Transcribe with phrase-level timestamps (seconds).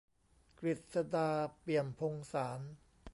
[0.59, 1.29] กฤษฎา
[1.59, 2.73] เปี่ยมพงศ์สานต์